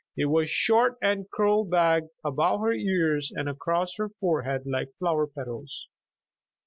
It 0.17 0.25
was 0.25 0.49
short, 0.49 0.97
and 0.99 1.29
curled 1.29 1.69
back 1.69 2.01
above 2.25 2.61
her 2.61 2.73
ears 2.73 3.31
and 3.35 3.47
across 3.47 3.97
her 3.97 4.09
forehead 4.09 4.63
like 4.65 4.95
flower 4.97 5.27
petals. 5.27 5.89